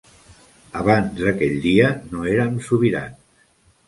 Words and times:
Abans 0.77 1.11
d'aquell 1.19 1.53
dia 1.65 1.91
no 2.13 2.23
érem 2.31 2.57
sobirans. 2.69 3.21